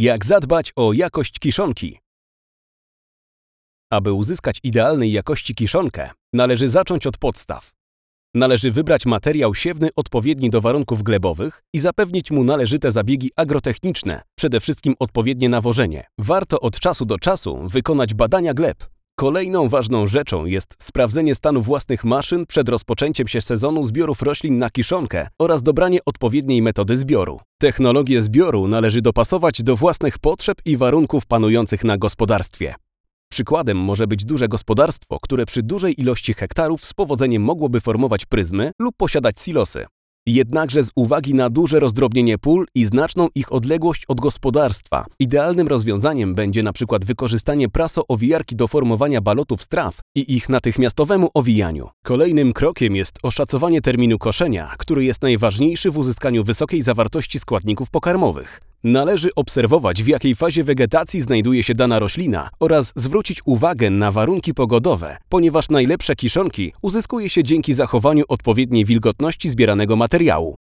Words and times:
Jak 0.00 0.24
zadbać 0.24 0.72
o 0.76 0.92
jakość 0.92 1.38
kiszonki? 1.38 1.98
Aby 3.90 4.12
uzyskać 4.12 4.60
idealnej 4.62 5.12
jakości 5.12 5.54
kiszonkę, 5.54 6.10
należy 6.32 6.68
zacząć 6.68 7.06
od 7.06 7.18
podstaw. 7.18 7.70
Należy 8.34 8.70
wybrać 8.70 9.06
materiał 9.06 9.54
siewny 9.54 9.88
odpowiedni 9.96 10.50
do 10.50 10.60
warunków 10.60 11.02
glebowych 11.02 11.62
i 11.72 11.78
zapewnić 11.78 12.30
mu 12.30 12.44
należyte 12.44 12.90
zabiegi 12.90 13.30
agrotechniczne, 13.36 14.22
przede 14.34 14.60
wszystkim 14.60 14.94
odpowiednie 14.98 15.48
nawożenie. 15.48 16.06
Warto 16.18 16.60
od 16.60 16.80
czasu 16.80 17.04
do 17.04 17.18
czasu 17.18 17.68
wykonać 17.68 18.14
badania 18.14 18.54
gleb. 18.54 18.99
Kolejną 19.20 19.68
ważną 19.68 20.06
rzeczą 20.06 20.44
jest 20.44 20.76
sprawdzenie 20.82 21.34
stanu 21.34 21.62
własnych 21.62 22.04
maszyn 22.04 22.46
przed 22.46 22.68
rozpoczęciem 22.68 23.28
się 23.28 23.40
sezonu 23.40 23.82
zbiorów 23.82 24.22
roślin 24.22 24.58
na 24.58 24.70
kiszonkę 24.70 25.28
oraz 25.38 25.62
dobranie 25.62 25.98
odpowiedniej 26.06 26.62
metody 26.62 26.96
zbioru. 26.96 27.40
Technologię 27.58 28.22
zbioru 28.22 28.68
należy 28.68 29.02
dopasować 29.02 29.62
do 29.62 29.76
własnych 29.76 30.18
potrzeb 30.18 30.58
i 30.64 30.76
warunków 30.76 31.26
panujących 31.26 31.84
na 31.84 31.98
gospodarstwie. 31.98 32.74
Przykładem 33.30 33.78
może 33.78 34.06
być 34.06 34.24
duże 34.24 34.48
gospodarstwo, 34.48 35.18
które 35.22 35.46
przy 35.46 35.62
dużej 35.62 36.00
ilości 36.00 36.34
hektarów 36.34 36.84
z 36.84 36.94
powodzeniem 36.94 37.42
mogłoby 37.42 37.80
formować 37.80 38.26
pryzmy 38.26 38.72
lub 38.78 38.96
posiadać 38.96 39.40
silosy. 39.40 39.86
Jednakże 40.26 40.82
z 40.82 40.90
uwagi 40.94 41.34
na 41.34 41.50
duże 41.50 41.80
rozdrobnienie 41.80 42.38
pól 42.38 42.66
i 42.74 42.84
znaczną 42.84 43.28
ich 43.34 43.52
odległość 43.52 44.04
od 44.08 44.20
gospodarstwa, 44.20 45.06
idealnym 45.18 45.68
rozwiązaniem 45.68 46.34
będzie 46.34 46.62
przykład 46.72 47.04
wykorzystanie 47.04 47.68
praso-owijarki 47.68 48.56
do 48.56 48.68
formowania 48.68 49.20
balotów 49.20 49.62
z 49.62 49.68
traw 49.68 50.00
i 50.14 50.34
ich 50.36 50.48
natychmiastowemu 50.48 51.28
owijaniu. 51.34 51.88
Kolejnym 52.04 52.52
krokiem 52.52 52.96
jest 52.96 53.18
oszacowanie 53.22 53.80
terminu 53.80 54.18
koszenia, 54.18 54.74
który 54.78 55.04
jest 55.04 55.22
najważniejszy 55.22 55.90
w 55.90 55.98
uzyskaniu 55.98 56.44
wysokiej 56.44 56.82
zawartości 56.82 57.38
składników 57.38 57.90
pokarmowych. 57.90 58.69
Należy 58.84 59.34
obserwować, 59.36 60.02
w 60.02 60.06
jakiej 60.06 60.34
fazie 60.34 60.64
wegetacji 60.64 61.20
znajduje 61.20 61.62
się 61.62 61.74
dana 61.74 61.98
roślina 61.98 62.50
oraz 62.60 62.92
zwrócić 62.96 63.40
uwagę 63.44 63.90
na 63.90 64.12
warunki 64.12 64.54
pogodowe, 64.54 65.16
ponieważ 65.28 65.70
najlepsze 65.70 66.16
kiszonki 66.16 66.72
uzyskuje 66.82 67.30
się 67.30 67.44
dzięki 67.44 67.74
zachowaniu 67.74 68.24
odpowiedniej 68.28 68.84
wilgotności 68.84 69.48
zbieranego 69.48 69.96
materiału. 69.96 70.54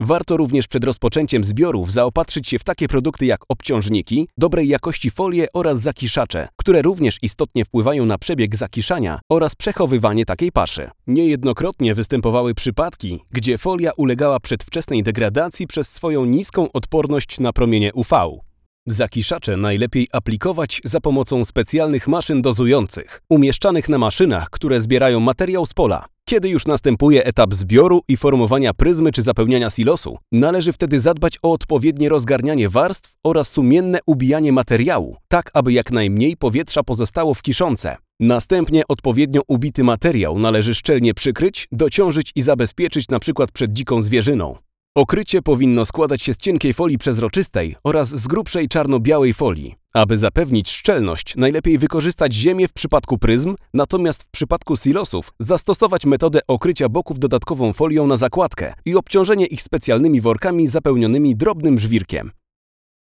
Warto 0.00 0.36
również 0.36 0.68
przed 0.68 0.84
rozpoczęciem 0.84 1.44
zbiorów 1.44 1.92
zaopatrzyć 1.92 2.48
się 2.48 2.58
w 2.58 2.64
takie 2.64 2.88
produkty 2.88 3.26
jak 3.26 3.40
obciążniki, 3.48 4.28
dobrej 4.38 4.68
jakości 4.68 5.10
folie 5.10 5.46
oraz 5.54 5.80
zakiszacze, 5.80 6.48
które 6.56 6.82
również 6.82 7.18
istotnie 7.22 7.64
wpływają 7.64 8.06
na 8.06 8.18
przebieg 8.18 8.56
zakiszania 8.56 9.20
oraz 9.30 9.54
przechowywanie 9.54 10.24
takiej 10.24 10.52
paszy. 10.52 10.90
Niejednokrotnie 11.06 11.94
występowały 11.94 12.54
przypadki, 12.54 13.20
gdzie 13.32 13.58
folia 13.58 13.92
ulegała 13.96 14.40
przedwczesnej 14.40 15.02
degradacji 15.02 15.66
przez 15.66 15.88
swoją 15.88 16.24
niską 16.24 16.72
odporność 16.72 17.40
na 17.40 17.52
promienie 17.52 17.92
UV. 17.94 18.45
Zakiszacze 18.88 19.56
najlepiej 19.56 20.08
aplikować 20.12 20.80
za 20.84 21.00
pomocą 21.00 21.44
specjalnych 21.44 22.08
maszyn 22.08 22.42
dozujących, 22.42 23.22
umieszczanych 23.28 23.88
na 23.88 23.98
maszynach, 23.98 24.50
które 24.50 24.80
zbierają 24.80 25.20
materiał 25.20 25.66
z 25.66 25.74
pola. 25.74 26.06
Kiedy 26.24 26.48
już 26.48 26.66
następuje 26.66 27.24
etap 27.24 27.54
zbioru 27.54 28.02
i 28.08 28.16
formowania 28.16 28.74
pryzmy 28.74 29.12
czy 29.12 29.22
zapełniania 29.22 29.70
silosu, 29.70 30.18
należy 30.32 30.72
wtedy 30.72 31.00
zadbać 31.00 31.38
o 31.42 31.52
odpowiednie 31.52 32.08
rozgarnianie 32.08 32.68
warstw 32.68 33.14
oraz 33.24 33.48
sumienne 33.48 33.98
ubijanie 34.06 34.52
materiału, 34.52 35.16
tak 35.28 35.50
aby 35.54 35.72
jak 35.72 35.90
najmniej 35.90 36.36
powietrza 36.36 36.82
pozostało 36.82 37.34
w 37.34 37.42
kiszonce. 37.42 37.96
Następnie 38.20 38.82
odpowiednio 38.88 39.40
ubity 39.48 39.84
materiał 39.84 40.38
należy 40.38 40.74
szczelnie 40.74 41.14
przykryć, 41.14 41.68
dociążyć 41.72 42.32
i 42.34 42.42
zabezpieczyć 42.42 43.06
np. 43.10 43.46
przed 43.52 43.72
dziką 43.72 44.02
zwierzyną. 44.02 44.65
Okrycie 44.96 45.42
powinno 45.42 45.84
składać 45.84 46.22
się 46.22 46.34
z 46.34 46.36
cienkiej 46.36 46.74
folii 46.74 46.98
przezroczystej 46.98 47.76
oraz 47.84 48.08
z 48.08 48.26
grubszej 48.26 48.68
czarno-białej 48.68 49.34
folii. 49.34 49.74
Aby 49.94 50.18
zapewnić 50.18 50.70
szczelność, 50.70 51.36
najlepiej 51.36 51.78
wykorzystać 51.78 52.34
ziemię 52.34 52.68
w 52.68 52.72
przypadku 52.72 53.18
pryzm, 53.18 53.54
natomiast 53.74 54.22
w 54.22 54.30
przypadku 54.30 54.76
silosów 54.76 55.32
zastosować 55.40 56.06
metodę 56.06 56.40
okrycia 56.48 56.88
boków 56.88 57.18
dodatkową 57.18 57.72
folią 57.72 58.06
na 58.06 58.16
zakładkę 58.16 58.74
i 58.84 58.94
obciążenie 58.94 59.46
ich 59.46 59.62
specjalnymi 59.62 60.20
workami 60.20 60.66
zapełnionymi 60.66 61.36
drobnym 61.36 61.78
żwirkiem. 61.78 62.30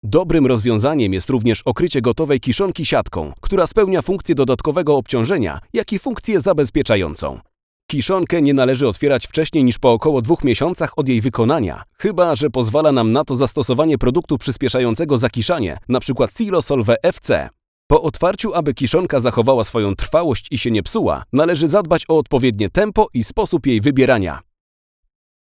Dobrym 0.03 0.45
rozwiązaniem 0.45 1.13
jest 1.13 1.29
również 1.29 1.61
okrycie 1.61 2.01
gotowej 2.01 2.39
kiszonki 2.39 2.85
siatką, 2.85 3.33
która 3.41 3.67
spełnia 3.67 4.01
funkcję 4.01 4.35
dodatkowego 4.35 4.95
obciążenia, 4.95 5.59
jak 5.73 5.93
i 5.93 5.99
funkcję 5.99 6.39
zabezpieczającą. 6.39 7.39
Kiszonkę 7.87 8.41
nie 8.41 8.53
należy 8.53 8.87
otwierać 8.87 9.27
wcześniej 9.27 9.63
niż 9.63 9.79
po 9.79 9.91
około 9.91 10.21
dwóch 10.21 10.43
miesiącach 10.43 10.99
od 10.99 11.09
jej 11.09 11.21
wykonania, 11.21 11.83
chyba 11.99 12.35
że 12.35 12.49
pozwala 12.49 12.91
nam 12.91 13.11
na 13.11 13.23
to 13.23 13.35
zastosowanie 13.35 13.97
produktu 13.97 14.37
przyspieszającego 14.37 15.17
zakiszanie, 15.17 15.77
np. 15.89 16.27
Silosolve 16.37 16.95
FC. 17.03 17.49
Po 17.87 18.01
otwarciu, 18.01 18.53
aby 18.53 18.73
kiszonka 18.73 19.19
zachowała 19.19 19.63
swoją 19.63 19.95
trwałość 19.95 20.47
i 20.51 20.57
się 20.57 20.71
nie 20.71 20.83
psuła, 20.83 21.23
należy 21.33 21.67
zadbać 21.67 22.05
o 22.07 22.17
odpowiednie 22.17 22.69
tempo 22.69 23.07
i 23.13 23.23
sposób 23.23 23.65
jej 23.65 23.81
wybierania. 23.81 24.39